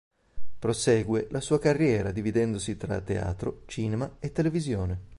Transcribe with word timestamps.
Prosegue 0.57 1.27
la 1.29 1.39
sua 1.41 1.59
carriera 1.59 2.09
dividendosi 2.11 2.75
tra 2.75 2.99
teatro, 3.01 3.61
cinema 3.67 4.15
e 4.17 4.31
televisione. 4.31 4.99